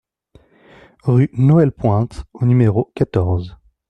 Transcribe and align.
Rue 1.03 1.29
Noël 1.33 1.71
Pointe 1.71 2.23
au 2.33 2.45
numéro 2.47 2.91
quatorze 2.95 3.55